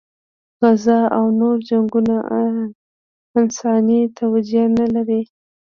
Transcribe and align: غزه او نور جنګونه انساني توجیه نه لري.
غزه 0.59 0.99
او 1.17 1.25
نور 1.39 1.57
جنګونه 1.69 2.15
انساني 3.39 4.01
توجیه 4.17 4.65
نه 4.79 4.85
لري. 4.93 5.21